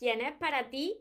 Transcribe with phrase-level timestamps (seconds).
[0.00, 0.96] quien es para ti,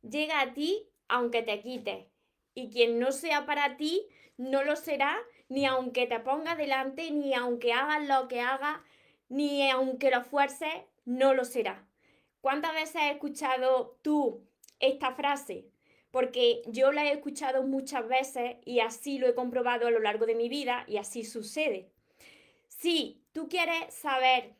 [0.00, 2.06] llega a ti aunque te quites.
[2.54, 4.06] Y quien no sea para ti,
[4.38, 5.18] no lo será
[5.50, 8.80] ni aunque te ponga delante, ni aunque hagas lo que hagas,
[9.28, 10.72] ni aunque lo fuerces,
[11.04, 11.86] no lo será.
[12.40, 14.46] ¿Cuántas veces has escuchado tú
[14.80, 15.66] esta frase?
[16.10, 20.24] Porque yo la he escuchado muchas veces y así lo he comprobado a lo largo
[20.24, 21.90] de mi vida y así sucede.
[22.68, 24.54] Si tú quieres saber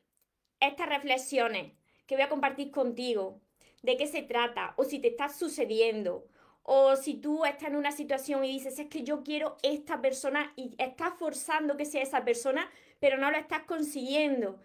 [0.60, 1.72] estas reflexiones
[2.06, 3.40] que voy a compartir contigo,
[3.82, 6.26] de qué se trata, o si te está sucediendo,
[6.62, 10.52] o si tú estás en una situación y dices, es que yo quiero esta persona
[10.56, 14.60] y estás forzando que sea esa persona, pero no lo estás consiguiendo.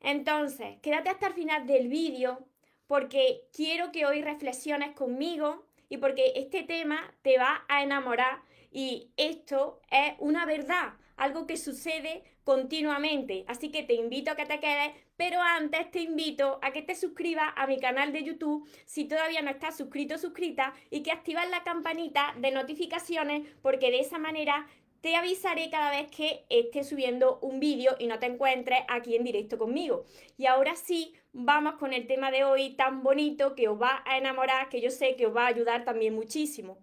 [0.00, 2.46] Entonces, quédate hasta el final del vídeo
[2.86, 9.10] porque quiero que hoy reflexiones conmigo y porque este tema te va a enamorar y
[9.16, 13.44] esto es una verdad, algo que sucede continuamente.
[13.48, 16.94] Así que te invito a que te quedes, pero antes te invito a que te
[16.94, 21.12] suscribas a mi canal de YouTube si todavía no estás suscrito o suscrita y que
[21.12, 24.66] activas la campanita de notificaciones porque de esa manera
[25.04, 29.22] te avisaré cada vez que esté subiendo un vídeo y no te encuentres aquí en
[29.22, 30.06] directo conmigo.
[30.38, 34.16] Y ahora sí, vamos con el tema de hoy tan bonito que os va a
[34.16, 36.78] enamorar, que yo sé que os va a ayudar también muchísimo.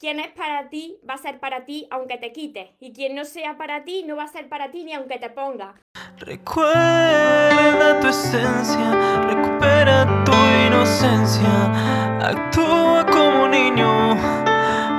[0.00, 2.70] Quien es para ti va a ser para ti aunque te quites.
[2.78, 5.28] Y quien no sea para ti no va a ser para ti ni aunque te
[5.28, 5.74] ponga.
[6.18, 10.32] Recuerda tu esencia, recupera tu
[10.68, 11.50] inocencia.
[12.20, 14.12] Actúa como niño,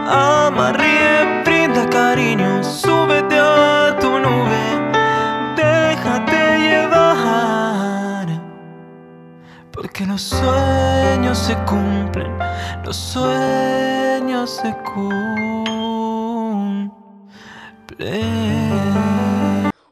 [0.05, 2.61] ama, ríe, brinda cariño.
[2.61, 4.59] Súbete a tu nube,
[9.99, 12.31] Porque los sueños se cumplen,
[12.85, 16.89] los sueños se cumplen.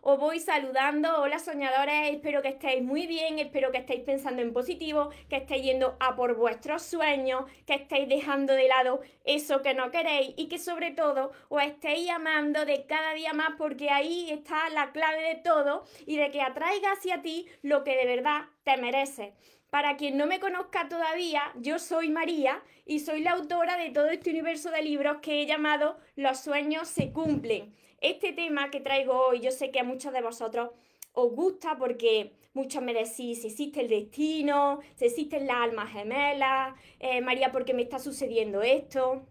[0.02, 4.54] Os voy saludando, hola soñadores, espero que estéis muy bien, espero que estéis pensando en
[4.54, 9.74] positivo, que estéis yendo a por vuestros sueños, que estéis dejando de lado eso que
[9.74, 14.30] no queréis y que sobre todo os estéis amando de cada día más porque ahí
[14.32, 18.46] está la clave de todo y de que atraiga hacia ti lo que de verdad
[18.64, 19.34] te mereces.
[19.70, 24.08] Para quien no me conozca todavía, yo soy María y soy la autora de todo
[24.08, 27.76] este universo de libros que he llamado Los sueños se cumplen.
[28.00, 30.70] Este tema que traigo hoy, yo sé que a muchos de vosotros
[31.12, 36.74] os gusta porque muchos me decís si existe el destino, si existen las almas gemelas,
[37.00, 39.26] eh, María, ¿por qué me está sucediendo esto?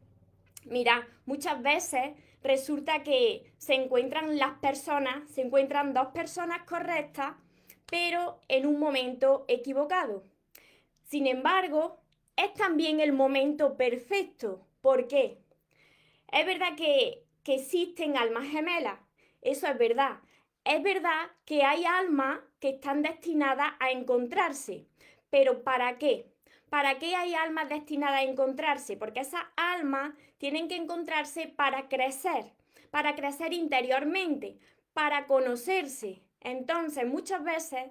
[0.67, 2.11] Mira, muchas veces
[2.43, 7.37] resulta que se encuentran las personas, se encuentran dos personas correctas
[7.87, 10.25] pero en un momento equivocado.
[11.05, 12.01] Sin embargo,
[12.37, 14.67] es también el momento perfecto.
[14.81, 15.39] ¿Por qué?
[16.33, 18.99] Es verdad que, que existen almas gemelas,
[19.41, 20.19] eso es verdad.
[20.65, 24.87] Es verdad que hay almas que están destinadas a encontrarse,
[25.31, 26.27] pero ¿para qué?
[26.69, 28.97] ¿Para qué hay almas destinadas a encontrarse?
[28.97, 32.53] Porque esas almas tienen que encontrarse para crecer,
[32.91, 34.59] para crecer interiormente,
[34.93, 37.91] para conocerse, entonces, muchas veces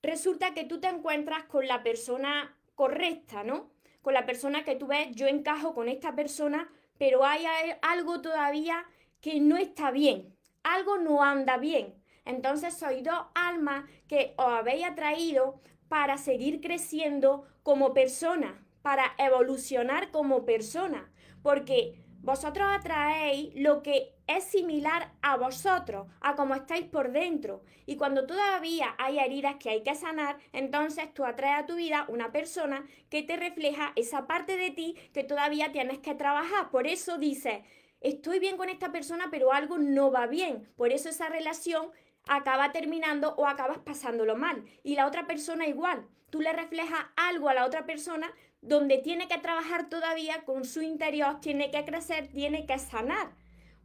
[0.00, 3.72] resulta que tú te encuentras con la persona correcta, ¿no?
[4.00, 7.44] Con la persona que tú ves, yo encajo con esta persona, pero hay
[7.82, 8.86] algo todavía
[9.20, 12.00] que no está bien, algo no anda bien.
[12.24, 20.12] Entonces sois dos almas que os habéis atraído para seguir creciendo como persona, para evolucionar
[20.12, 21.10] como persona,
[21.42, 27.62] porque vosotros atraéis lo que es similar a vosotros, a cómo estáis por dentro.
[27.86, 32.04] Y cuando todavía hay heridas que hay que sanar, entonces tú atraes a tu vida
[32.08, 36.70] una persona que te refleja esa parte de ti que todavía tienes que trabajar.
[36.70, 37.60] Por eso dices,
[38.00, 40.70] estoy bien con esta persona, pero algo no va bien.
[40.76, 41.90] Por eso esa relación
[42.28, 44.64] acaba terminando o acabas pasándolo mal.
[44.84, 46.06] Y la otra persona igual.
[46.28, 48.32] Tú le reflejas algo a la otra persona
[48.62, 53.32] donde tiene que trabajar todavía con su interior, tiene que crecer, tiene que sanar.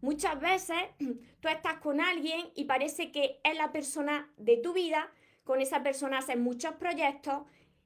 [0.02, 0.78] Muchas veces
[1.40, 5.10] tú estás con alguien y parece que es la persona de tu vida,
[5.44, 7.44] con esa persona haces muchos proyectos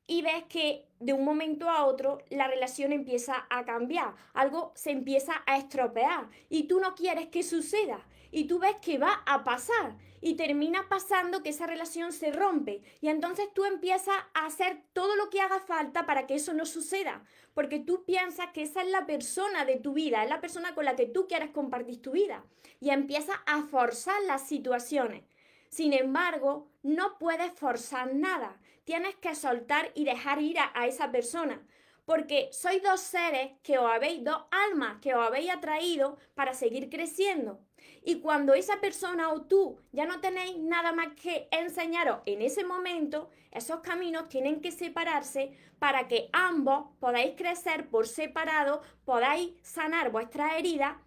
[0.07, 4.91] y ves que de un momento a otro la relación empieza a cambiar, algo se
[4.91, 9.43] empieza a estropear y tú no quieres que suceda y tú ves que va a
[9.43, 14.83] pasar y termina pasando que esa relación se rompe y entonces tú empiezas a hacer
[14.93, 17.23] todo lo que haga falta para que eso no suceda,
[17.53, 20.85] porque tú piensas que esa es la persona de tu vida, es la persona con
[20.85, 22.43] la que tú quieres compartir tu vida
[22.79, 25.23] y empiezas a forzar las situaciones.
[25.69, 31.11] Sin embargo, no puedes forzar nada, tienes que soltar y dejar ir a, a esa
[31.11, 31.61] persona
[32.09, 36.89] porque sois dos seres que os habéis, dos almas que os habéis atraído para seguir
[36.89, 37.59] creciendo.
[38.03, 42.63] Y cuando esa persona o tú ya no tenéis nada más que enseñaros en ese
[42.63, 50.11] momento, esos caminos tienen que separarse para que ambos podáis crecer por separado, podáis sanar
[50.11, 50.97] vuestras heridas.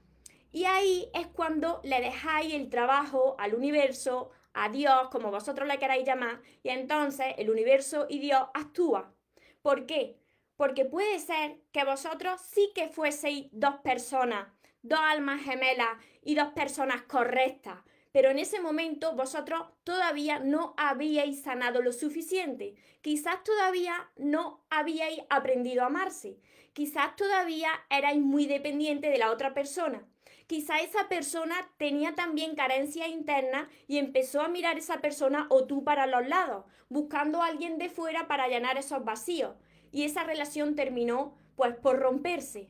[0.51, 5.79] Y ahí es cuando le dejáis el trabajo al universo, a Dios, como vosotros le
[5.79, 9.15] queráis llamar, y entonces el universo y Dios actúa.
[9.63, 10.19] ¿Por qué?
[10.57, 14.49] Porque puede ser que vosotros sí que fueseis dos personas,
[14.83, 17.79] dos almas gemelas y dos personas correctas,
[18.13, 22.75] pero en ese momento vosotros todavía no habíais sanado lo suficiente.
[23.01, 26.39] Quizás todavía no habíais aprendido a amarse.
[26.75, 30.07] Quizás todavía erais muy dependientes de la otra persona.
[30.47, 35.83] Quizá esa persona tenía también carencias internas y empezó a mirar esa persona o tú
[35.83, 39.57] para los lados, buscando a alguien de fuera para llenar esos vacíos.
[39.93, 42.69] Y esa relación terminó pues por romperse.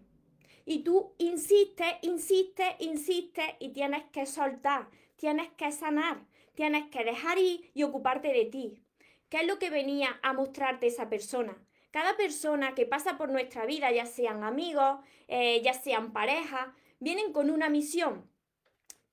[0.65, 6.25] Y tú insistes, insistes, insistes y tienes que soltar, tienes que sanar,
[6.55, 8.83] tienes que dejar ir y ocuparte de ti.
[9.29, 11.57] ¿Qué es lo que venía a mostrarte esa persona?
[11.91, 16.69] Cada persona que pasa por nuestra vida, ya sean amigos, eh, ya sean parejas,
[17.01, 18.31] vienen con una misión.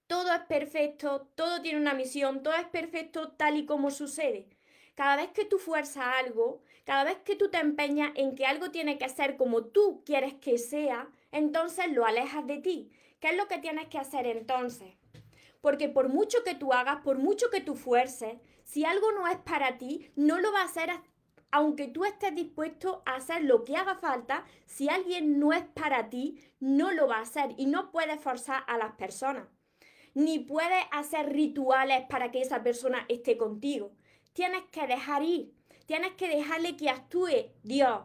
[0.07, 4.47] Todo es perfecto, todo tiene una misión, todo es perfecto tal y como sucede.
[4.95, 8.71] Cada vez que tú fuerzas algo, cada vez que tú te empeñas en que algo
[8.71, 12.91] tiene que ser como tú quieres que sea, entonces lo alejas de ti.
[13.19, 14.95] ¿Qué es lo que tienes que hacer entonces?
[15.61, 19.37] Porque por mucho que tú hagas, por mucho que tú fuerces, si algo no es
[19.37, 20.89] para ti, no lo va a hacer
[21.51, 26.09] aunque tú estés dispuesto a hacer lo que haga falta, si alguien no es para
[26.09, 29.47] ti, no lo va a hacer y no puedes forzar a las personas.
[30.13, 33.91] Ni puedes hacer rituales para que esa persona esté contigo.
[34.33, 35.53] Tienes que dejar ir,
[35.85, 38.01] tienes que dejarle que actúe Dios.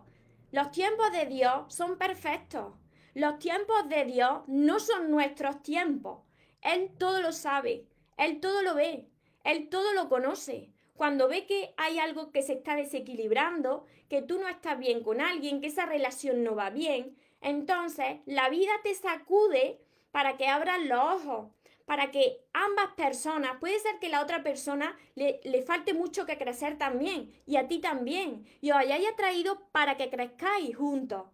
[0.50, 2.74] Los tiempos de Dios son perfectos.
[3.14, 6.20] Los tiempos de Dios no son nuestros tiempos.
[6.60, 9.08] Él todo lo sabe, Él todo lo ve,
[9.44, 14.38] Él todo lo conoce cuando ve que hay algo que se está desequilibrando, que tú
[14.38, 18.94] no estás bien con alguien, que esa relación no va bien, entonces la vida te
[18.94, 19.80] sacude
[20.12, 21.50] para que abras los ojos,
[21.84, 26.38] para que ambas personas, puede ser que la otra persona le, le, falte mucho que
[26.38, 31.24] crecer también, y a ti también, y os hayáis atraído para que crezcáis juntos,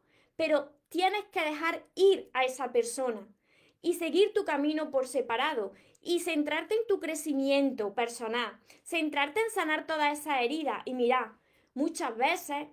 [0.41, 3.29] pero tienes que dejar ir a esa persona
[3.83, 9.87] y seguir tu camino por separado y centrarte en tu crecimiento personal, centrarte en sanar
[9.87, 11.39] toda esa herida y mira,
[11.75, 12.69] muchas veces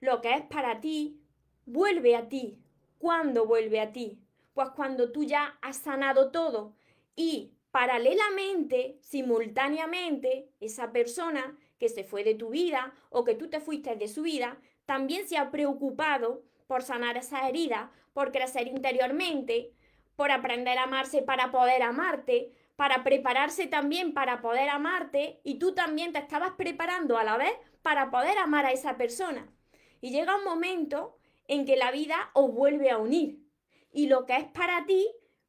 [0.00, 1.18] lo que es para ti
[1.64, 2.58] vuelve a ti.
[2.98, 4.18] ¿Cuándo vuelve a ti?
[4.52, 6.74] Pues cuando tú ya has sanado todo
[7.16, 13.60] y paralelamente, simultáneamente, esa persona que se fue de tu vida o que tú te
[13.60, 19.74] fuiste de su vida, también se ha preocupado por sanar esa herida, por crecer interiormente,
[20.16, 25.74] por aprender a amarse para poder amarte, para prepararse también para poder amarte y tú
[25.74, 27.52] también te estabas preparando a la vez
[27.82, 29.52] para poder amar a esa persona.
[30.00, 33.46] Y llega un momento en que la vida os vuelve a unir
[33.92, 35.06] y lo que es para ti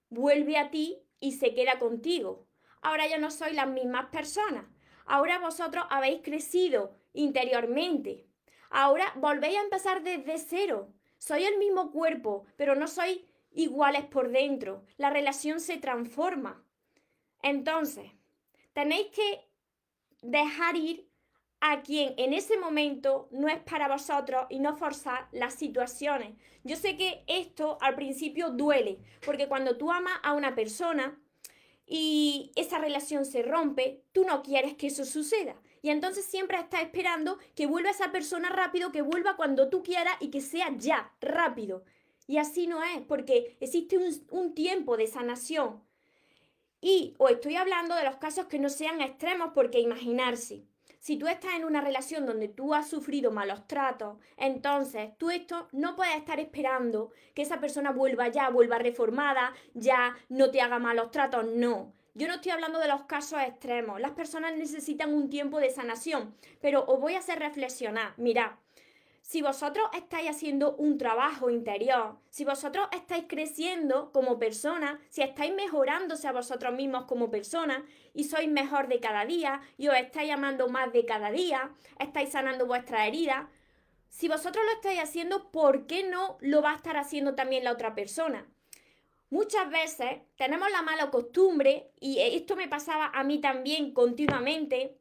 [0.09, 2.49] vuelve a ti y se queda contigo.
[2.81, 4.65] Ahora ya no sois las mismas personas.
[5.05, 8.27] Ahora vosotros habéis crecido interiormente.
[8.69, 10.93] Ahora volvéis a empezar desde cero.
[11.25, 14.83] Soy el mismo cuerpo, pero no soy iguales por dentro.
[14.97, 16.61] La relación se transforma.
[17.41, 18.11] Entonces,
[18.73, 19.47] tenéis que
[20.21, 21.09] dejar ir
[21.61, 26.35] a quien en ese momento no es para vosotros y no forzar las situaciones.
[26.65, 31.18] Yo sé que esto al principio duele, porque cuando tú amas a una persona
[31.85, 35.56] y esa relación se rompe, tú no quieres que eso suceda.
[35.83, 40.16] Y entonces siempre estás esperando que vuelva esa persona rápido, que vuelva cuando tú quieras
[40.21, 41.83] y que sea ya, rápido.
[42.25, 43.97] Y así no es, porque existe
[44.31, 45.83] un, tiempo de sanación.
[46.80, 50.63] Y os estoy hablando de los casos que no sean extremos, porque imaginarse,
[50.99, 55.68] si tú estás en una relación donde tú has sufrido malos tratos, entonces tú esto
[55.73, 60.80] no puedes estar esperando que esa persona vuelva ya, vuelva reformada, ya no te haga
[60.80, 61.92] malos tratos, no.
[62.15, 63.99] Yo no estoy hablando de los casos extremos.
[63.99, 68.13] Las personas necesitan un tiempo de sanación, pero os voy a hacer reflexionar.
[68.17, 68.51] Mirad,
[69.23, 75.55] si vosotros estáis haciendo un trabajo interior, si vosotros estáis creciendo como persona, si estáis
[75.55, 80.31] mejorándose a vosotros mismos como persona y sois mejor de cada día y os estáis
[80.31, 83.47] amando más de cada día, estáis sanando vuestras heridas,
[84.09, 87.71] si vosotros lo estáis haciendo, ¿por qué no lo va a estar haciendo también la
[87.71, 88.45] otra persona?
[89.33, 94.95] Muchas veces tenemos la mala costumbre, y esto me pasaba a mí también continuamente,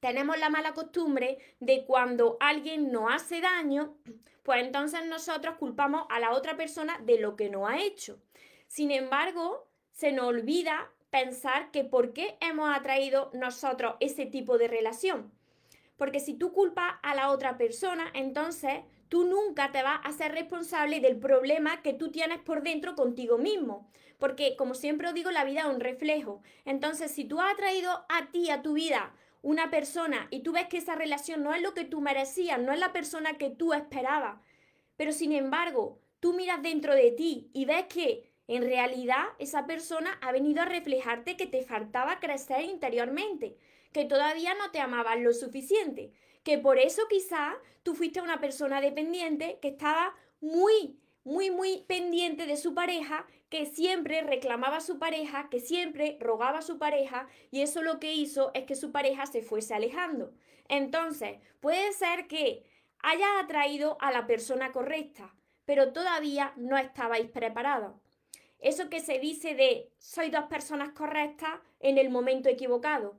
[0.00, 3.94] tenemos la mala costumbre de cuando alguien nos hace daño,
[4.42, 8.18] pues entonces nosotros culpamos a la otra persona de lo que nos ha hecho.
[8.66, 14.66] Sin embargo, se nos olvida pensar que por qué hemos atraído nosotros ese tipo de
[14.66, 15.30] relación.
[15.96, 18.80] Porque si tú culpas a la otra persona, entonces
[19.12, 23.36] tú nunca te vas a ser responsable del problema que tú tienes por dentro contigo
[23.36, 23.86] mismo.
[24.18, 26.40] Porque, como siempre os digo, la vida es un reflejo.
[26.64, 30.66] Entonces, si tú has atraído a ti, a tu vida, una persona y tú ves
[30.68, 33.74] que esa relación no es lo que tú merecías, no es la persona que tú
[33.74, 34.40] esperabas,
[34.96, 40.16] pero sin embargo, tú miras dentro de ti y ves que en realidad esa persona
[40.22, 43.58] ha venido a reflejarte que te faltaba crecer interiormente,
[43.92, 48.80] que todavía no te amabas lo suficiente, que por eso quizá tú fuiste una persona
[48.80, 54.98] dependiente que estaba muy muy, muy pendiente de su pareja, que siempre reclamaba a su
[54.98, 58.92] pareja, que siempre rogaba a su pareja, y eso lo que hizo es que su
[58.92, 60.32] pareja se fuese alejando.
[60.68, 62.64] Entonces, puede ser que
[63.00, 65.34] hayas atraído a la persona correcta,
[65.64, 67.94] pero todavía no estabais preparados.
[68.58, 73.18] Eso que se dice de soy dos personas correctas en el momento equivocado.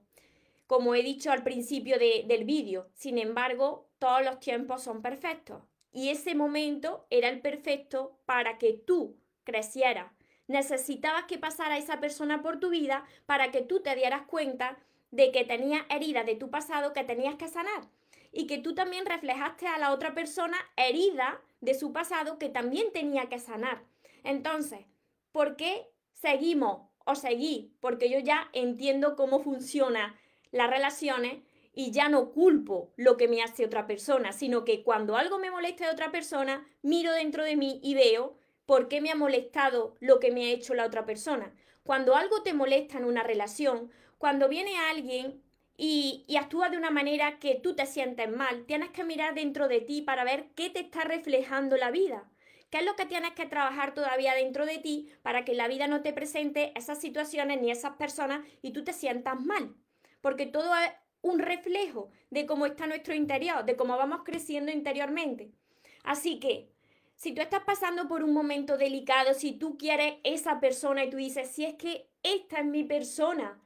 [0.67, 5.63] Como he dicho al principio del vídeo, sin embargo, todos los tiempos son perfectos.
[5.91, 10.11] Y ese momento era el perfecto para que tú crecieras.
[10.47, 14.77] Necesitabas que pasara esa persona por tu vida para que tú te dieras cuenta
[15.11, 17.87] de que tenías heridas de tu pasado que tenías que sanar.
[18.31, 22.91] Y que tú también reflejaste a la otra persona herida de su pasado que también
[22.91, 23.83] tenía que sanar.
[24.23, 24.87] Entonces,
[25.31, 27.75] ¿por qué seguimos o seguí?
[27.79, 30.15] Porque yo ya entiendo cómo funcionan
[30.53, 31.39] las relaciones
[31.73, 35.51] y ya no culpo lo que me hace otra persona, sino que cuando algo me
[35.51, 39.95] molesta de otra persona, miro dentro de mí y veo por qué me ha molestado
[39.99, 41.53] lo que me ha hecho la otra persona.
[41.83, 45.41] Cuando algo te molesta en una relación, cuando viene alguien
[45.75, 49.67] y, y, actúa de una manera que tú te sientes mal, tienes que mirar dentro
[49.67, 52.29] de ti para ver qué te está reflejando la vida.
[52.69, 55.87] ¿Qué es lo que tienes que trabajar todavía dentro de ti para que la vida
[55.87, 59.75] no te presente esas situaciones ni esas personas y tú te sientas mal?
[60.23, 60.89] Porque todo es
[61.21, 65.51] un reflejo de cómo está nuestro interior, de cómo vamos creciendo interiormente.
[66.01, 66.69] Así que,
[67.15, 71.17] si tú estás pasando por un momento delicado, si tú quieres esa persona y tú
[71.17, 73.59] dices, si es que esta es mi persona,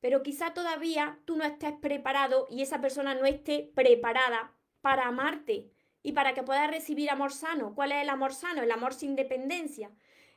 [0.00, 5.70] pero quizá todavía tú no estés preparado y esa persona no esté preparada para amarte
[6.02, 7.72] y para que puedas recibir amor sano.
[7.76, 8.62] ¿Cuál es el amor sano?
[8.62, 9.92] El amor sin dependencia.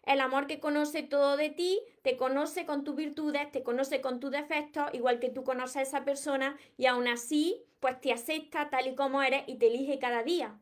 [0.07, 4.21] El amor que conoce todo de ti, te conoce con tus virtudes, te conoce con
[4.21, 8.69] tus defectos, igual que tú conoces a esa persona y aún así, pues te acepta
[8.69, 10.57] tal y como eres y te elige cada día.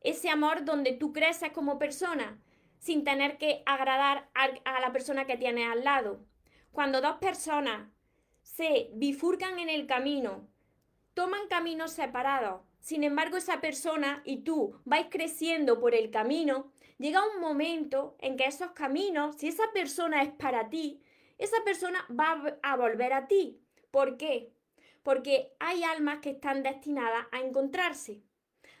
[0.00, 2.40] Ese amor donde tú creces como persona,
[2.78, 6.24] sin tener que agradar a, la persona que tienes al lado.
[6.72, 7.90] Cuando dos personas
[8.40, 10.48] se bifurcan en el camino,
[11.12, 17.26] toman caminos separados, sin embargo esa persona y tú vais creciendo por el camino, llega
[17.26, 21.02] un momento en que esos caminos, si esa persona es para ti,
[21.38, 23.60] esa persona va a volver a ti.
[23.90, 24.52] ¿Por qué?
[25.02, 28.22] Porque hay almas que están destinadas a encontrarse.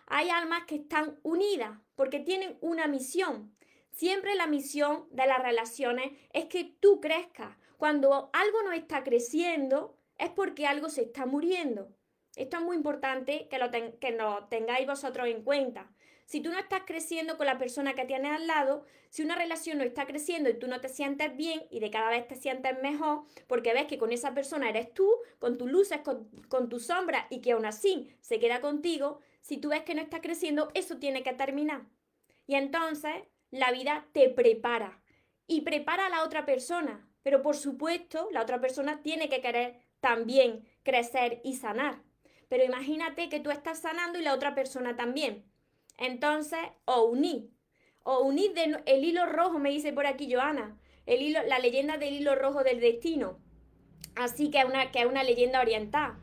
[0.06, 3.54] Hay almas que están unidas porque tienen una misión.
[3.90, 7.56] Siempre la misión de las relaciones es que tú crezcas.
[7.76, 11.88] Cuando algo no está creciendo es porque algo se está muriendo.
[12.36, 15.90] Esto es muy importante que lo, que lo tengáis vosotros en cuenta.
[16.26, 19.78] Si tú no estás creciendo con la persona que tienes al lado, si una relación
[19.78, 22.82] no está creciendo y tú no te sientes bien y de cada vez te sientes
[22.82, 27.26] mejor, porque ves que con esa persona eres tú, con tus luces, con, tus sombras
[27.30, 30.98] y que aún así se queda contigo, si tú ves que no está creciendo, eso
[30.98, 31.82] tiene que terminar.
[32.48, 33.14] Y entonces
[33.52, 35.00] la vida te prepara
[35.46, 37.08] y prepara a la otra persona.
[37.22, 42.02] Pero por supuesto, la otra persona tiene que querer también crecer y sanar.
[42.48, 45.44] Pero imagínate que tú estás sanando y la otra persona también.
[45.98, 47.50] Entonces, o uní.
[48.02, 48.52] O unir
[48.86, 50.78] el hilo rojo, me dice por aquí Joana.
[51.06, 53.38] El hilo, la leyenda del hilo rojo del destino.
[54.14, 56.14] Así que es una, que es una leyenda oriental.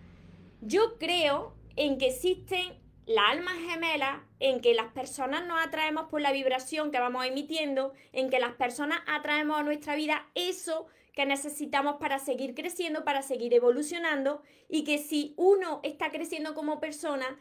[0.61, 6.21] Yo creo en que existen las almas gemelas, en que las personas nos atraemos por
[6.21, 11.25] la vibración que vamos emitiendo, en que las personas atraemos a nuestra vida eso que
[11.25, 17.37] necesitamos para seguir creciendo, para seguir evolucionando, y que si uno está creciendo como persona,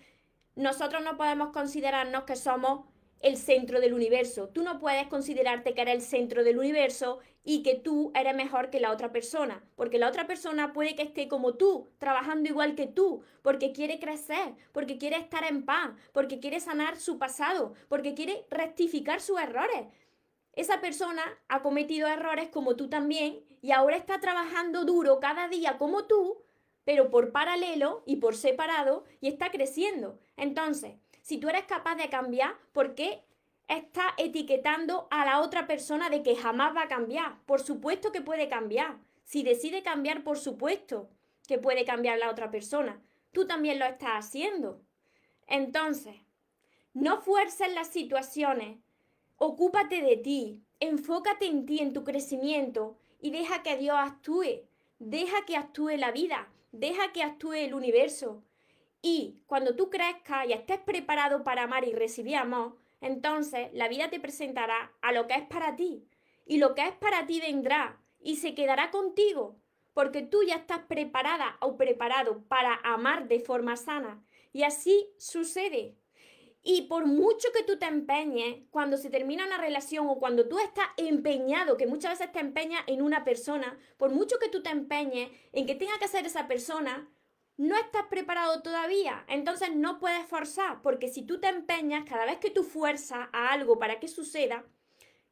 [0.55, 2.87] nosotros no podemos considerarnos que somos
[3.21, 4.49] el centro del universo.
[4.49, 8.69] Tú no puedes considerarte que eres el centro del universo y que tú eres mejor
[8.71, 12.75] que la otra persona, porque la otra persona puede que esté como tú, trabajando igual
[12.75, 17.75] que tú, porque quiere crecer, porque quiere estar en paz, porque quiere sanar su pasado,
[17.89, 19.87] porque quiere rectificar sus errores.
[20.55, 25.79] Esa persona ha cometido errores como tú también y ahora está trabajando duro cada día
[25.79, 26.43] como tú
[26.85, 30.19] pero por paralelo y por separado y está creciendo.
[30.37, 33.23] Entonces, si tú eres capaz de cambiar, ¿por qué
[33.69, 37.39] estás etiquetando a la otra persona de que jamás va a cambiar?
[37.47, 38.99] Por supuesto que puede cambiar.
[39.25, 41.09] Si decide cambiar, por supuesto
[41.47, 43.01] que puede cambiar la otra persona.
[43.33, 44.83] Tú también lo estás haciendo.
[45.47, 46.17] Entonces,
[46.93, 48.79] no fuerces las situaciones.
[49.37, 50.63] Ocúpate de ti.
[50.81, 54.67] Enfócate en ti, en tu crecimiento y deja que Dios actúe.
[54.99, 56.49] Deja que actúe la vida.
[56.73, 58.43] Deja que actúe el universo.
[59.03, 64.09] Y cuando tú crezcas y estés preparado para amar y recibir amor, entonces la vida
[64.11, 66.09] te presentará a lo que es para ti.
[66.47, 69.57] Y lo que es para ti vendrá y se quedará contigo,
[69.93, 74.25] porque tú ya estás preparada o preparado para amar de forma sana.
[74.53, 75.97] Y así sucede.
[76.65, 80.61] Y por mucho que tú te empeñes, cuando se termina una relación o cuando tú
[80.61, 84.71] estás empeñado, que muchas veces te empeñas en una persona, por mucho que tú te
[84.71, 87.11] empeñes en que tenga que ser esa persona,
[87.57, 89.25] no estás preparado todavía.
[89.29, 93.53] Entonces no puedes forzar, porque si tú te empeñas, cada vez que tú fuerzas a
[93.53, 94.65] algo para que suceda,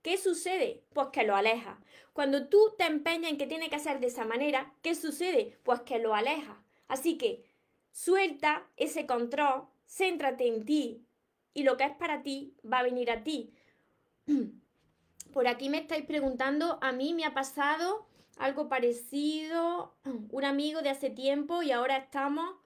[0.02, 0.82] ¿qué sucede?
[0.92, 1.80] Pues que lo aleja.
[2.12, 5.58] Cuando tú te empeñas en que tiene que ser de esa manera, ¿qué sucede?
[5.62, 6.60] Pues que lo aleja.
[6.88, 7.44] Así que
[7.92, 11.06] suelta ese control, céntrate en ti,
[11.54, 13.52] y lo que es para ti va a venir a ti.
[15.32, 18.06] Por aquí me estáis preguntando, a mí me ha pasado
[18.38, 19.94] algo parecido,
[20.30, 22.56] un amigo de hace tiempo y ahora estamos...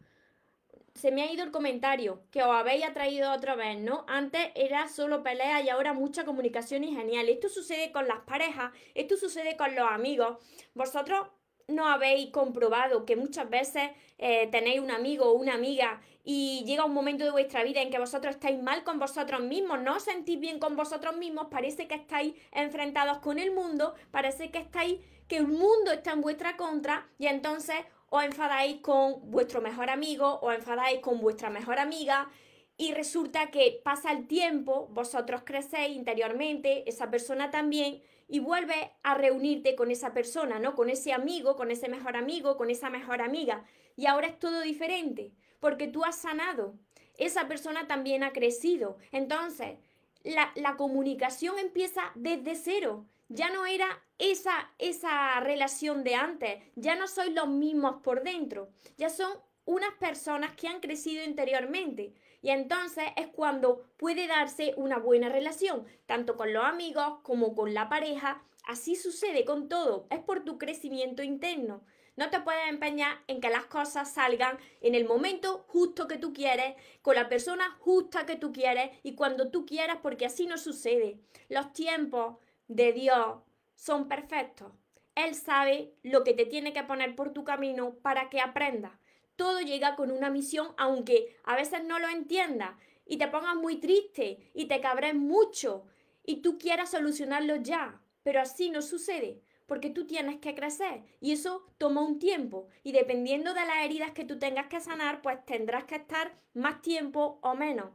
[0.95, 4.05] Se me ha ido el comentario que os habéis atraído otra vez, ¿no?
[4.07, 7.29] Antes era solo pelea y ahora mucha comunicación y genial.
[7.29, 10.39] Esto sucede con las parejas, esto sucede con los amigos.
[10.73, 11.27] Vosotros
[11.67, 16.87] no habéis comprobado que muchas veces eh, tenéis un amigo o una amiga y llega
[16.87, 20.05] un momento de vuestra vida en que vosotros estáis mal con vosotros mismos, no os
[20.05, 24.99] sentís bien con vosotros mismos, parece que estáis enfrentados con el mundo, parece que estáis,
[25.29, 27.77] que el mundo está en vuestra contra y entonces
[28.09, 32.31] os enfadáis con vuestro mejor amigo o enfadáis con vuestra mejor amiga
[32.77, 39.15] y resulta que pasa el tiempo, vosotros crecéis interiormente, esa persona también, y vuelve a
[39.15, 40.75] reunirte con esa persona, ¿no?
[40.75, 43.65] Con ese amigo, con ese mejor amigo, con esa mejor amiga.
[43.97, 45.33] Y ahora es todo diferente,
[45.65, 46.75] porque tú has sanado.
[47.17, 48.99] Esa persona también ha crecido.
[49.13, 49.79] Entonces,
[50.23, 53.07] la, comunicación empieza desde cero.
[53.31, 53.87] Ya no era
[54.19, 56.63] esa, esa relación de antes.
[56.77, 58.69] Ya no sois los mismos por dentro.
[58.99, 59.33] Ya son
[59.65, 62.13] unas personas que han crecido interiormente.
[62.43, 67.73] Y entonces es cuando puede darse una buena relación, tanto con los amigos como con
[67.73, 68.43] la pareja.
[68.67, 71.81] Así sucede con todo, es por tu crecimiento interno.
[72.17, 76.33] No te puedes empeñar en que las cosas salgan en el momento justo que tú
[76.33, 80.59] quieres, con la persona justa que tú quieres y cuando tú quieras, porque así no
[80.59, 81.19] sucede.
[81.49, 82.37] Los tiempos
[82.69, 83.39] de Dios
[83.75, 84.73] son perfectos.
[85.15, 88.93] Él sabe lo que te tiene que poner por tu camino para que aprendas
[89.37, 92.73] todo llega con una misión, aunque a veces no lo entiendas
[93.07, 95.85] y te pongas muy triste y te cabres mucho
[96.25, 98.01] y tú quieras solucionarlo ya.
[98.23, 102.93] Pero así no sucede, porque tú tienes que crecer y eso toma un tiempo y
[102.93, 107.39] dependiendo de las heridas que tú tengas que sanar, pues tendrás que estar más tiempo
[107.43, 107.91] o menos.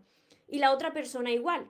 [0.47, 1.69] Y la otra persona igual.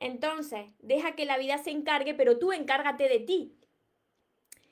[0.00, 3.56] Entonces, deja que la vida se encargue, pero tú encárgate de ti.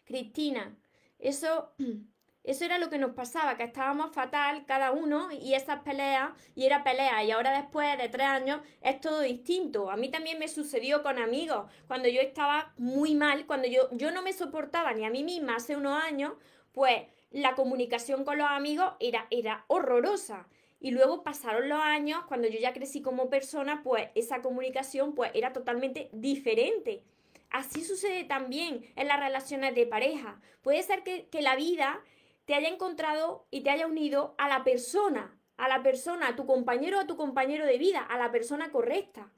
[0.05, 0.77] Cristina,
[1.19, 1.73] eso
[2.45, 6.67] Eso era lo que nos pasaba, que estábamos fatal cada uno y esas peleas, y
[6.67, 9.91] era pelea, y ahora después de tres años es todo distinto.
[9.91, 14.11] A mí también me sucedió con amigos, cuando yo estaba muy mal, cuando yo, yo
[14.11, 16.35] no me soportaba ni a mí misma hace unos años,
[16.73, 20.47] pues la comunicación con los amigos era, era horrorosa.
[20.81, 25.31] Y luego pasaron los años, cuando yo ya crecí como persona, pues esa comunicación pues
[25.33, 27.03] era totalmente diferente.
[27.49, 30.41] Así sucede también en las relaciones de pareja.
[30.61, 32.01] Puede ser que, que la vida
[32.45, 36.47] te haya encontrado y te haya unido a la persona, a la persona, a tu
[36.47, 39.33] compañero o a tu compañero de vida, a la persona correcta.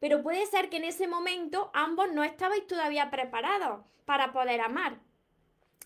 [0.00, 4.98] Pero puede ser que en ese momento ambos no estabais todavía preparados para poder amar.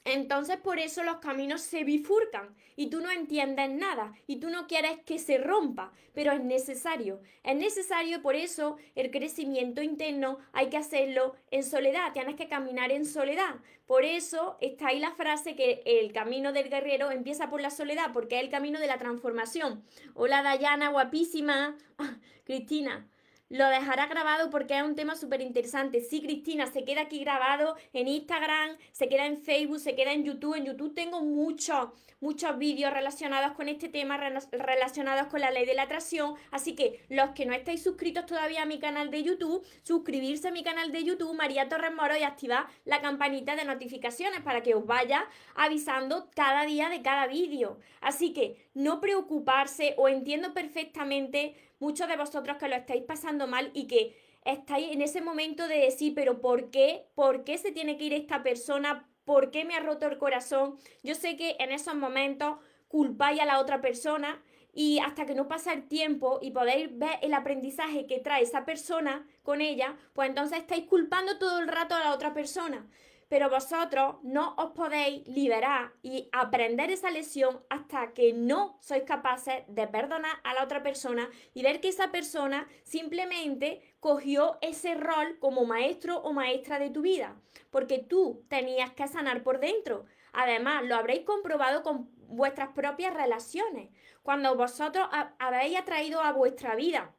[0.05, 4.67] Entonces por eso los caminos se bifurcan y tú no entiendes nada y tú no
[4.67, 7.21] quieres que se rompa, pero es necesario.
[7.43, 12.93] Es necesario por eso el crecimiento interno hay que hacerlo en soledad, tienes que caminar
[12.93, 13.57] en soledad.
[13.87, 18.13] Por eso está ahí la frase que el camino del guerrero empieza por la soledad,
[18.13, 19.85] porque es el camino de la transformación.
[20.15, 21.77] Hola Dayana, guapísima.
[22.45, 23.09] Cristina,
[23.49, 26.01] lo dejará grabado porque es un tema súper interesante.
[26.01, 30.25] Sí, Cristina, se queda aquí grabado en Instagram, se queda en Facebook, se queda en
[30.25, 30.55] YouTube.
[30.57, 34.19] En YouTube tengo muchos, muchos vídeos relacionados con este tema,
[34.51, 36.35] relacionados con la ley de la atracción.
[36.51, 40.53] Así que los que no estáis suscritos todavía a mi canal de YouTube, suscribirse a
[40.53, 44.75] mi canal de YouTube, María Torres Moro, y activar la campanita de notificaciones para que
[44.75, 47.79] os vaya avisando cada día de cada vídeo.
[48.01, 53.71] Así que no preocuparse, o entiendo perfectamente muchos de vosotros que lo estáis pasando mal
[53.75, 57.09] y que estáis en ese momento de decir, pero ¿por qué?
[57.15, 59.09] ¿Por qué se tiene que ir esta persona?
[59.25, 60.79] ¿Por qué me ha roto el corazón?
[61.03, 62.59] Yo sé que en esos momentos
[62.89, 67.19] culpáis a la otra persona y hasta que no pasa el tiempo y podéis ver
[67.23, 71.95] el aprendizaje que trae esa persona con ella, pues entonces estáis culpando todo el rato
[71.95, 72.87] a la otra persona
[73.29, 79.65] pero vosotros no os podéis liberar y aprender esa lesión hasta que no sois capaces
[79.69, 85.39] de perdonar a la otra persona y ver que esa persona simplemente cogió ese rol
[85.41, 87.37] como maestro o maestra de tu vida,
[87.71, 90.07] porque tú tenías que sanar por dentro.
[90.33, 93.91] Además, lo habréis comprobado con vuestras propias relaciones.
[94.23, 95.09] Cuando vosotros
[95.39, 97.15] habéis atraído a vuestra vida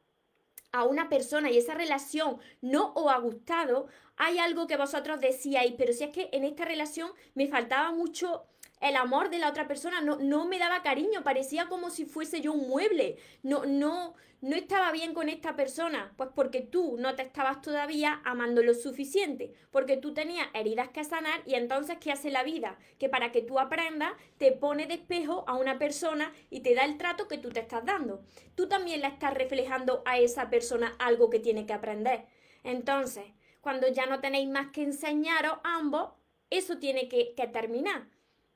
[0.72, 5.74] a una persona y esa relación no os ha gustado, hay algo que vosotros decíais,
[5.78, 8.46] pero si es que en esta relación me faltaba mucho
[8.80, 12.40] el amor de la otra persona, no, no me daba cariño, parecía como si fuese
[12.40, 17.16] yo un mueble, no, no, no estaba bien con esta persona, pues porque tú no
[17.16, 22.12] te estabas todavía amando lo suficiente, porque tú tenías heridas que sanar y entonces ¿qué
[22.12, 22.78] hace la vida?
[22.98, 26.84] Que para que tú aprendas te pone de espejo a una persona y te da
[26.84, 28.22] el trato que tú te estás dando.
[28.54, 32.26] Tú también le estás reflejando a esa persona algo que tiene que aprender.
[32.62, 33.24] Entonces,
[33.60, 36.12] cuando ya no tenéis más que enseñaros ambos,
[36.50, 38.08] eso tiene que, que terminar,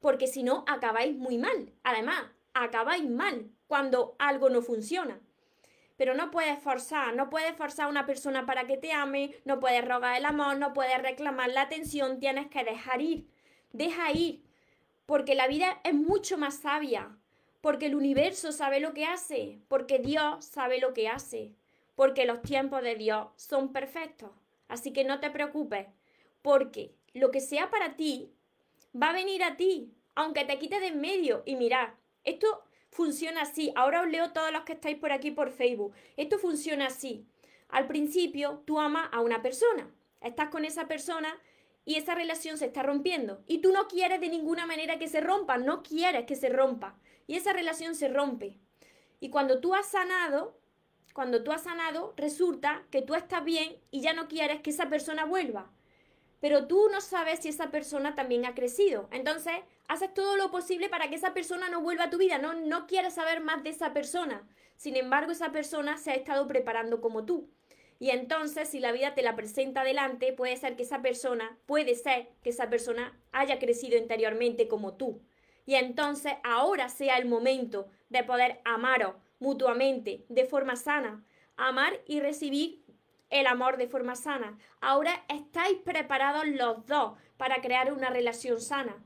[0.03, 1.73] porque si no, acabáis muy mal.
[1.83, 5.19] Además, acabáis mal cuando algo no funciona
[6.03, 9.61] pero no puedes forzar, no puedes forzar a una persona para que te ame, no
[9.61, 13.29] puedes rogar el amor, no puedes reclamar la atención, tienes que dejar ir,
[13.73, 14.43] deja ir,
[15.07, 17.17] porque la vida es mucho más sabia,
[17.61, 21.55] porque el universo sabe lo que hace, porque Dios sabe lo que hace,
[21.95, 24.31] porque los tiempos de Dios son perfectos.
[24.67, 25.87] Así que no te preocupes,
[26.43, 28.33] porque lo que sea para ti
[29.01, 31.43] va a venir a ti, aunque te quite de en medio.
[31.47, 31.91] Y mirad,
[32.25, 33.73] esto funciona así.
[33.75, 35.95] Ahora os leo todos los que estáis por aquí por Facebook.
[36.17, 37.27] Esto funciona así.
[37.69, 39.91] Al principio tú amas a una persona.
[40.21, 41.39] Estás con esa persona
[41.85, 43.43] y esa relación se está rompiendo.
[43.47, 45.57] Y tú no quieres de ninguna manera que se rompa.
[45.59, 46.99] No quieres que se rompa.
[47.27, 48.59] Y esa relación se rompe.
[49.21, 50.59] Y cuando tú has sanado,
[51.15, 54.89] cuando tú has sanado, resulta que tú estás bien y ya no quieres que esa
[54.89, 55.71] persona vuelva
[56.43, 59.09] pero tú no sabes si esa persona también ha crecido.
[59.13, 59.53] Entonces,
[59.87, 62.89] haces todo lo posible para que esa persona no vuelva a tu vida, no, no
[62.89, 64.43] quieres saber más de esa persona.
[64.75, 67.49] Sin embargo, esa persona se ha estado preparando como tú.
[68.01, 71.95] Y entonces, si la vida te la presenta adelante, puede ser que esa persona, puede
[71.95, 75.23] ser que esa persona haya crecido interiormente como tú.
[75.65, 81.25] Y entonces ahora sea el momento de poder amaros mutuamente de forma sana,
[81.57, 82.82] amar y recibir
[83.33, 84.57] el amor de forma sana.
[84.81, 88.97] Ahora estáis preparados los dos para crear una relación sana.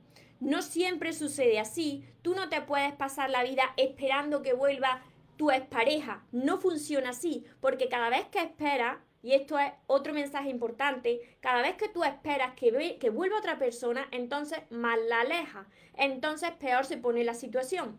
[0.41, 2.05] No siempre sucede así.
[2.21, 5.03] Tú no te puedes pasar la vida esperando que vuelva
[5.37, 6.25] tu expareja.
[6.33, 11.63] No funciona así, porque cada vez que esperas, y esto es otro mensaje importante, cada
[11.63, 15.67] vez que tú esperas que, que vuelva otra persona, entonces más la aleja.
[15.95, 17.99] Entonces peor se pone la situación.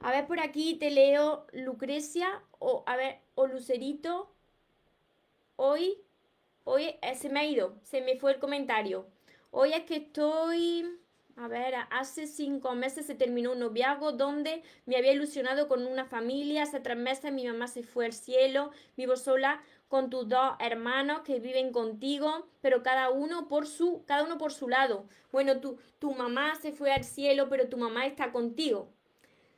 [0.00, 4.33] A ver, por aquí te leo Lucrecia, o a ver, o Lucerito
[5.64, 5.98] hoy,
[6.64, 9.06] hoy eh, se me ha ido, se me fue el comentario.
[9.50, 10.84] Hoy es que estoy,
[11.36, 16.04] a ver, hace cinco meses se terminó un noviazgo donde me había ilusionado con una
[16.04, 16.64] familia.
[16.64, 18.72] Hace tres meses mi mamá se fue al cielo.
[18.96, 24.24] Vivo sola con tus dos hermanos que viven contigo, pero cada uno por su, cada
[24.24, 25.06] uno por su lado.
[25.32, 28.92] Bueno, tu, tu mamá se fue al cielo, pero tu mamá está contigo.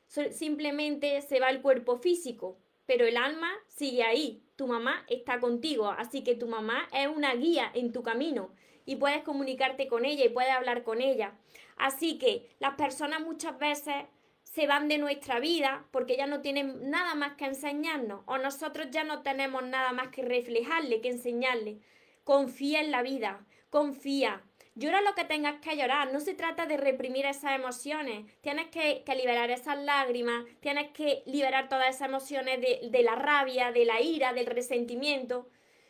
[0.07, 5.90] Simplemente se va el cuerpo físico, pero el alma sigue ahí tu mamá está contigo,
[5.90, 8.51] así que tu mamá es una guía en tu camino
[8.87, 11.35] y puedes comunicarte con ella y puedes hablar con ella.
[11.77, 13.95] Así que las personas muchas veces
[14.42, 18.88] se van de nuestra vida porque ya no tienen nada más que enseñarnos o nosotros
[18.90, 21.81] ya no tenemos nada más que reflejarle, que enseñarle.
[22.25, 24.42] Confía en la vida, confía,
[24.79, 29.03] Llora lo que tengas que llorar, no se trata de reprimir esas emociones, tienes que,
[29.17, 34.03] liberar esas lágrimas, tienes que liberar todas esas emociones de, de la rabia, de la
[34.03, 35.49] ira, del resentimiento,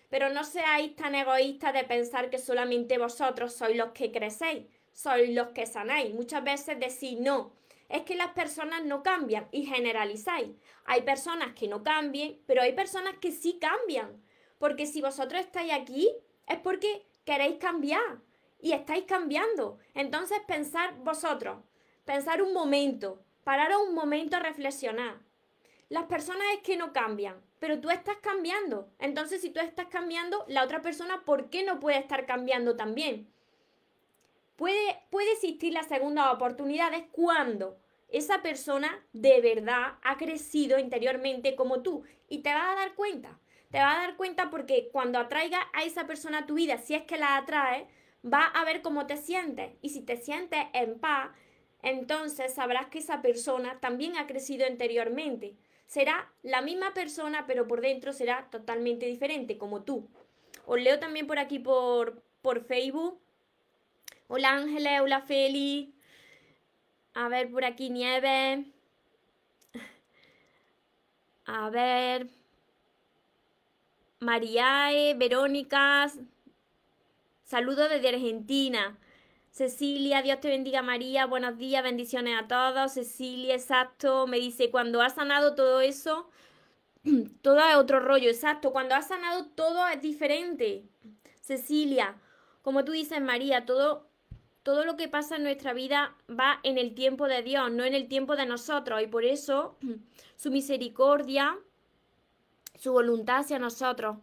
[0.08, 5.30] pero no seáis tan egoístas de pensar que solamente vosotros sois los que crecéis, sois
[5.30, 6.14] los que sanáis.
[6.14, 7.54] Muchas veces decís, no,
[7.88, 10.50] es que las personas no cambian y generalizáis.
[10.84, 14.22] Hay personas que no cambien, pero hay personas que sí cambian.
[14.60, 16.08] Porque si vosotros estáis aquí,
[16.46, 18.24] es porque queréis cambiar
[18.60, 19.78] y estáis cambiando.
[19.94, 21.58] Entonces pensar vosotros,
[22.04, 25.20] pensar un momento, pararos un momento a reflexionar.
[25.88, 28.90] Las personas es que no cambian, pero tú estás cambiando.
[28.98, 33.32] Entonces si tú estás cambiando, la otra persona, ¿por qué no puede estar cambiando también?
[34.56, 41.56] Puede, puede existir la segunda oportunidad es cuando esa persona de verdad ha crecido interiormente
[41.56, 43.38] como tú y te vas a dar cuenta.
[43.70, 46.94] Te vas a dar cuenta porque cuando atraiga a esa persona a tu vida, si
[46.94, 47.88] es que la atrae,
[48.30, 49.72] va a ver cómo te sientes.
[49.82, 51.30] Y si te sientes en paz,
[51.82, 55.56] entonces sabrás que esa persona también ha crecido interiormente.
[55.86, 60.08] Será la misma persona, pero por dentro será totalmente diferente, como tú.
[60.66, 63.20] Os leo también por aquí por, por Facebook.
[64.28, 65.94] Hola Ángeles, hola Feli.
[67.14, 68.64] A ver, por aquí Nieve.
[71.46, 72.26] A ver.
[74.18, 76.10] Mariae, Verónica.
[77.46, 78.98] Saludos desde Argentina.
[79.52, 82.94] Cecilia, Dios te bendiga María, buenos días, bendiciones a todos.
[82.94, 86.28] Cecilia, exacto, me dice, cuando has sanado todo eso,
[87.42, 90.82] todo es otro rollo, exacto, cuando has sanado todo es diferente.
[91.40, 92.16] Cecilia,
[92.62, 94.08] como tú dices María, todo
[94.64, 97.94] todo lo que pasa en nuestra vida va en el tiempo de Dios, no en
[97.94, 99.00] el tiempo de nosotros.
[99.00, 99.76] Y por eso
[100.36, 101.56] su misericordia,
[102.74, 104.16] su voluntad hacia nosotros.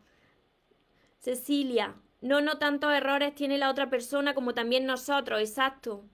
[1.20, 6.06] Cecilia, no, no tantos errores tiene la otra persona como también nosotros, exacto.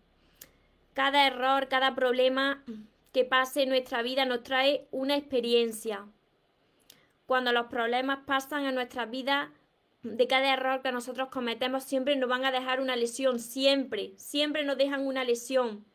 [0.96, 2.64] Cada error, cada problema
[3.14, 6.08] que pase en nuestra vida nos trae una experiencia.
[7.28, 9.52] Cuando los problemas pasan en nuestra vida,
[10.02, 14.64] de cada error que nosotros cometemos siempre nos van a dejar una lesión, siempre, siempre
[14.64, 15.86] nos dejan una lesión.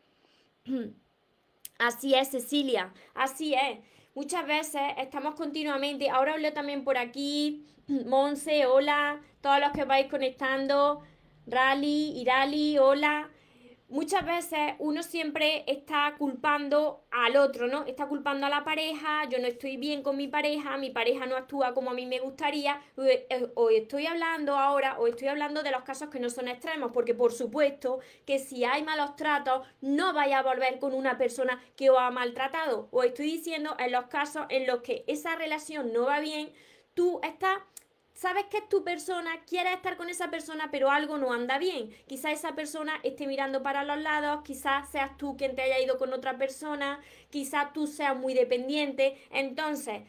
[1.78, 3.80] Así es, Cecilia, así es.
[4.14, 7.66] Muchas veces estamos continuamente, ahora hablo también por aquí,
[8.06, 11.02] Monse, hola, todos los que vais conectando,
[11.46, 13.28] Rally, Irali, hola
[13.88, 17.84] muchas veces uno siempre está culpando al otro, ¿no?
[17.84, 21.36] Está culpando a la pareja, yo no estoy bien con mi pareja, mi pareja no
[21.36, 22.80] actúa como a mí me gustaría,
[23.54, 27.14] o estoy hablando ahora, o estoy hablando de los casos que no son extremos, porque
[27.14, 31.90] por supuesto que si hay malos tratos, no vaya a volver con una persona que
[31.90, 36.06] os ha maltratado, o estoy diciendo en los casos en los que esa relación no
[36.06, 36.52] va bien,
[36.94, 37.58] tú estás
[38.24, 41.90] sabes que es tu persona, quieres estar con esa persona, pero algo no anda bien.
[42.06, 45.98] Quizás esa persona esté mirando para los lados, quizás seas tú quien te haya ido
[45.98, 49.18] con otra persona, quizás tú seas muy dependiente.
[49.30, 50.04] Entonces,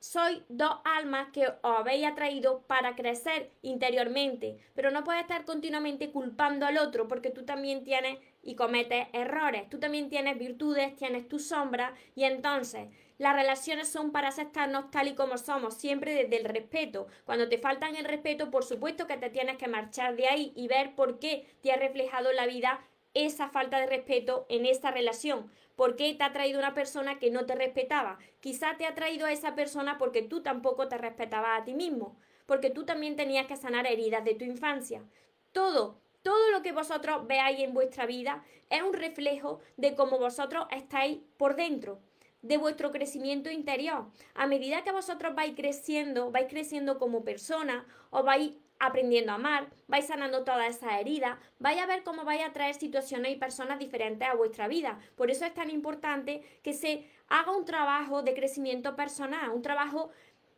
[0.00, 6.10] soy dos almas que os habéis atraído para crecer interiormente, pero no puedes estar continuamente
[6.10, 11.28] culpando al otro porque tú también tienes y cometes errores, tú también tienes virtudes, tienes
[11.28, 16.36] tu sombra y entonces las relaciones son para aceptarnos tal y como somos, siempre desde
[16.36, 17.08] el respeto.
[17.24, 20.68] Cuando te faltan el respeto, por supuesto que te tienes que marchar de ahí y
[20.68, 22.80] ver por qué te ha reflejado en la vida
[23.14, 25.50] esa falta de respeto en esa relación.
[25.74, 28.18] ¿Por qué te ha traído una persona que no te respetaba?
[28.38, 32.16] Quizá te ha traído a esa persona porque tú tampoco te respetabas a ti mismo,
[32.46, 35.02] porque tú también tenías que sanar heridas de tu infancia.
[35.50, 40.68] Todo, todo lo que vosotros veáis en vuestra vida es un reflejo de cómo vosotros
[40.70, 42.00] estáis por dentro
[42.42, 44.06] de vuestro crecimiento interior.
[44.34, 49.68] A medida que vosotros vais creciendo, vais creciendo como persona, o vais aprendiendo a amar,
[49.88, 53.78] vais sanando todas esas heridas, vais a ver cómo vais a traer situaciones y personas
[53.78, 54.98] diferentes a vuestra vida.
[55.16, 60.10] Por eso es tan importante que se haga un trabajo de crecimiento personal, un trabajo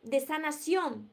[0.03, 1.11] de sanación,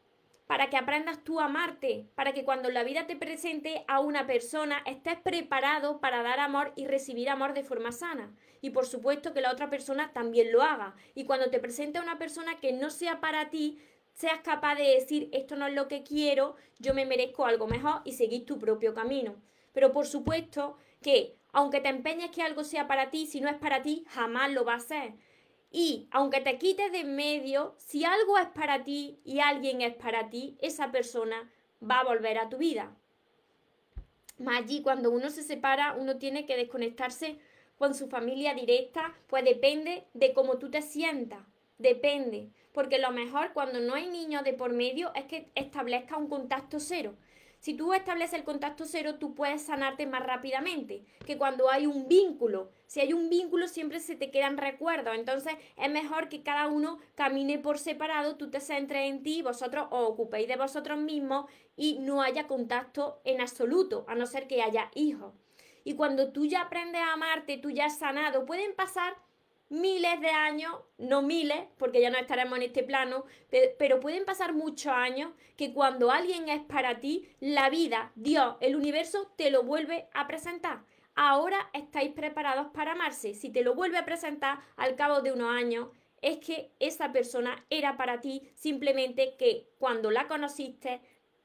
[0.48, 4.26] para que aprendas tú a amarte, para que cuando la vida te presente a una
[4.26, 8.34] persona estés preparado para dar amor y recibir amor de forma sana.
[8.62, 10.96] Y por supuesto que la otra persona también lo haga.
[11.14, 13.78] Y cuando te presente a una persona que no sea para ti,
[14.14, 18.00] seas capaz de decir esto no es lo que quiero, yo me merezco algo mejor
[18.04, 19.36] y seguir tu propio camino.
[19.74, 23.56] Pero por supuesto que aunque te empeñes que algo sea para ti, si no es
[23.56, 25.12] para ti, jamás lo va a ser.
[25.70, 29.94] Y aunque te quites de en medio, si algo es para ti y alguien es
[29.94, 31.50] para ti, esa persona
[31.82, 32.96] va a volver a tu vida.
[34.38, 37.38] Más allí, cuando uno se separa, uno tiene que desconectarse
[37.76, 41.40] con su familia directa, pues depende de cómo tú te sientas.
[41.78, 42.50] Depende.
[42.72, 46.80] Porque lo mejor cuando no hay niños de por medio es que establezca un contacto
[46.80, 47.16] cero.
[47.58, 52.06] Si tú estableces el contacto cero, tú puedes sanarte más rápidamente que cuando hay un
[52.06, 52.70] vínculo.
[52.86, 55.16] Si hay un vínculo, siempre se te quedan recuerdos.
[55.16, 59.88] Entonces, es mejor que cada uno camine por separado, tú te centres en ti, vosotros
[59.90, 64.62] os ocupéis de vosotros mismos y no haya contacto en absoluto, a no ser que
[64.62, 65.34] haya hijos.
[65.84, 69.16] Y cuando tú ya aprendes a amarte, tú ya has sanado, pueden pasar
[69.68, 73.24] miles de años, no miles, porque ya no estaremos en este plano,
[73.78, 78.76] pero pueden pasar muchos años que cuando alguien es para ti, la vida, Dios, el
[78.76, 80.84] universo te lo vuelve a presentar.
[81.14, 83.34] Ahora estáis preparados para amarse.
[83.34, 85.88] Si te lo vuelve a presentar al cabo de unos años,
[86.22, 91.00] es que esa persona era para ti, simplemente que cuando la conociste,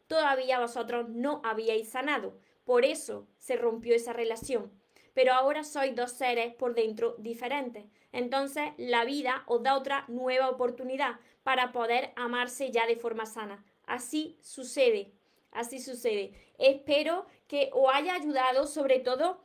[0.08, 2.38] todavía vosotros no habíais sanado.
[2.66, 4.72] Por eso se rompió esa relación.
[5.14, 7.86] Pero ahora sois dos seres por dentro diferentes.
[8.14, 13.66] Entonces la vida os da otra nueva oportunidad para poder amarse ya de forma sana.
[13.86, 15.12] Así sucede,
[15.52, 16.32] así sucede.
[16.58, 19.44] Espero que os haya ayudado sobre todo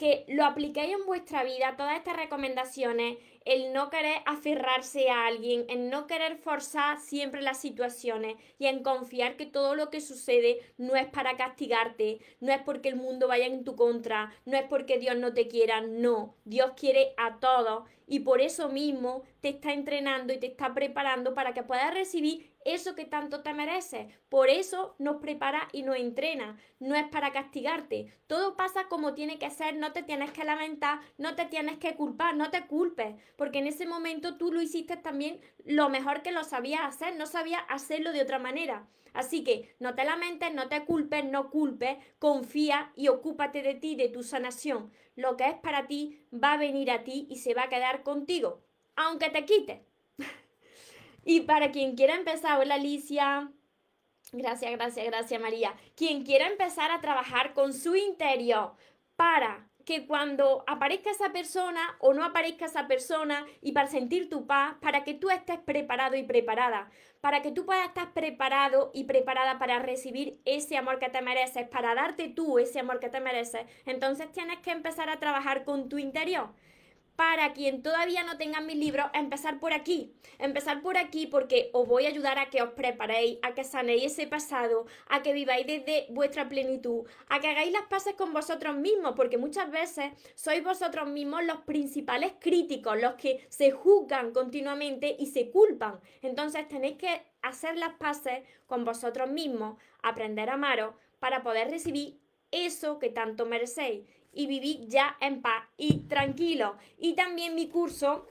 [0.00, 5.66] que lo apliquéis en vuestra vida, todas estas recomendaciones, el no querer aferrarse a alguien,
[5.68, 10.60] el no querer forzar siempre las situaciones y en confiar que todo lo que sucede
[10.78, 14.64] no es para castigarte, no es porque el mundo vaya en tu contra, no es
[14.64, 19.50] porque Dios no te quiera, no, Dios quiere a todos y por eso mismo te
[19.50, 24.12] está entrenando y te está preparando para que puedas recibir eso que tanto te mereces.
[24.28, 26.58] Por eso nos prepara y nos entrena.
[26.78, 28.12] No es para castigarte.
[28.26, 31.94] Todo pasa como tiene que ser, no te tienes que lamentar, no te tienes que
[31.96, 36.32] culpar, no te culpes, porque en ese momento tú lo hiciste también lo mejor que
[36.32, 38.88] lo sabías hacer, no sabías hacerlo de otra manera.
[39.12, 43.96] Así que no te lamentes, no te culpes, no culpes, confía y ocúpate de ti,
[43.96, 44.92] de tu sanación.
[45.16, 48.02] Lo que es para ti va a venir a ti y se va a quedar
[48.02, 48.62] contigo,
[48.94, 49.89] aunque te quite.
[51.24, 53.50] Y para quien quiera empezar, hola Alicia.
[54.32, 55.74] Gracias, gracias, gracias María.
[55.96, 58.74] Quien quiera empezar a trabajar con su interior
[59.16, 64.46] para que cuando aparezca esa persona o no aparezca esa persona y para sentir tu
[64.46, 69.04] paz, para que tú estés preparado y preparada, para que tú puedas estar preparado y
[69.04, 73.20] preparada para recibir ese amor que te mereces, para darte tú ese amor que te
[73.20, 76.50] mereces, entonces tienes que empezar a trabajar con tu interior
[77.20, 80.14] para quien todavía no tenga mis libros, empezar por aquí.
[80.38, 84.04] Empezar por aquí porque os voy a ayudar a que os preparéis, a que sanéis
[84.04, 88.74] ese pasado, a que viváis desde vuestra plenitud, a que hagáis las paces con vosotros
[88.74, 95.14] mismos, porque muchas veces sois vosotros mismos los principales críticos, los que se juzgan continuamente
[95.18, 96.00] y se culpan.
[96.22, 102.18] Entonces tenéis que hacer las paces con vosotros mismos, aprender a amaros para poder recibir
[102.50, 106.76] eso que tanto merecéis y viví ya en paz y tranquilo.
[106.98, 108.26] Y también mi curso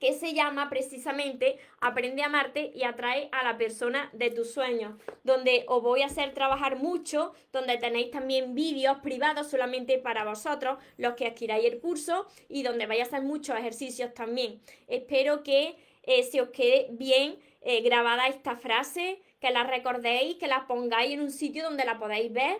[0.00, 4.94] que se llama precisamente Aprende a amarte y atrae a la persona de tus sueños,
[5.24, 10.78] donde os voy a hacer trabajar mucho, donde tenéis también vídeos privados solamente para vosotros,
[10.96, 14.60] los que adquiráis el curso, y donde vais a hacer muchos ejercicios también.
[14.88, 20.48] Espero que eh, se os quede bien eh, grabada esta frase, que la recordéis, que
[20.48, 22.58] la pongáis en un sitio donde la podáis ver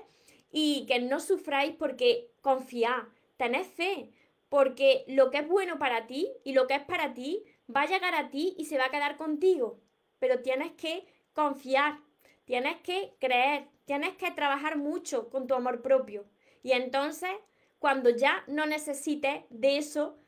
[0.50, 3.04] y que no sufráis porque confiad,
[3.36, 4.10] tened fe,
[4.48, 7.86] porque lo que es bueno para ti y lo que es para ti va a
[7.86, 9.80] llegar a ti y se va a quedar contigo.
[10.18, 11.98] Pero tienes que confiar,
[12.44, 16.24] tienes que creer, tienes que trabajar mucho con tu amor propio.
[16.62, 17.30] Y entonces,
[17.78, 20.18] cuando ya no necesites de eso,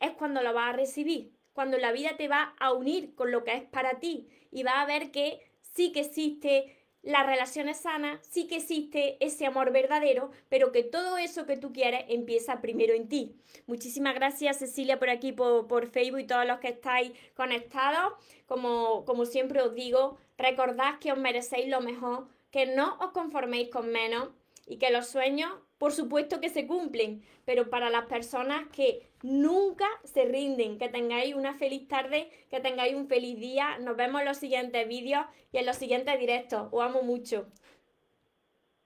[0.00, 3.44] es cuando lo vas a recibir, cuando la vida te va a unir con lo
[3.44, 8.18] que es para ti y va a ver que sí que existe las relaciones sanas,
[8.28, 12.94] sí que existe ese amor verdadero, pero que todo eso que tú quieres empieza primero
[12.94, 13.36] en ti.
[13.68, 18.14] Muchísimas gracias Cecilia por aquí, por, Facebook y todos los que estáis conectados.
[18.46, 23.70] Como, como siempre os digo, recordad que os merecéis lo mejor, que no os conforméis
[23.70, 24.30] con menos
[24.66, 29.86] y que los sueños, por supuesto que se cumplen, pero para las personas que nunca
[30.04, 33.78] se rinden, que tengáis una feliz tarde, que tengáis un feliz día.
[33.78, 36.68] Nos vemos en los siguientes vídeos y en los siguientes directos.
[36.70, 37.46] Os amo mucho.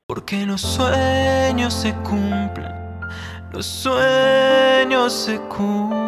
[0.07, 2.73] Porque los sueños se cumplen,
[3.53, 6.01] los sueños se cumplen.